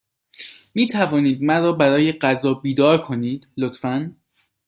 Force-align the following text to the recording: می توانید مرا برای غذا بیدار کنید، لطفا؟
می 0.73 0.87
توانید 0.87 1.41
مرا 1.43 1.71
برای 1.73 2.11
غذا 2.11 2.53
بیدار 2.53 3.01
کنید، 3.01 3.47
لطفا؟ 3.57 4.15